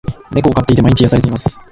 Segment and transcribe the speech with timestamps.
[0.31, 1.61] 猫を飼っていて、毎日癒されています。